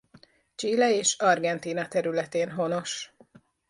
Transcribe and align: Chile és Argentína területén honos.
Chile 0.55 0.95
és 0.95 1.15
Argentína 1.17 1.87
területén 1.87 2.51
honos. 2.51 3.13